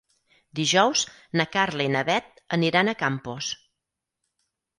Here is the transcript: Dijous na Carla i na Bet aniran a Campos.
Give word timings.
Dijous 0.59 1.03
na 1.41 1.45
Carla 1.55 1.85
i 1.89 1.91
na 1.97 2.01
Bet 2.07 2.41
aniran 2.59 2.91
a 2.91 2.97
Campos. 3.03 3.53